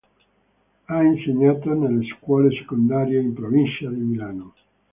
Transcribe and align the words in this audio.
Ha 0.87 1.03
insegnato 1.03 1.71
nelle 1.75 2.03
scuole 2.15 2.49
secondarie 2.55 3.19
in 3.21 3.35
provincia 3.35 3.87
di 3.87 3.99
Milano. 4.01 4.53